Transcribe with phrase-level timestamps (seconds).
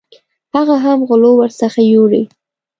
[0.55, 2.23] هغه هم غلو ورڅخه یوړې.